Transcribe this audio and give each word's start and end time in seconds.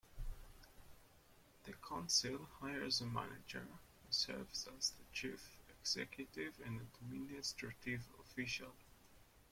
The 1.65 1.73
council 1.73 2.47
hires 2.59 3.01
a 3.01 3.05
manager, 3.05 3.59
who 3.69 4.07
serves 4.09 4.67
as 4.75 4.89
the 4.89 5.03
chief 5.13 5.59
executive 5.79 6.55
and 6.65 6.81
administrative 7.03 8.01
official. 8.19 8.71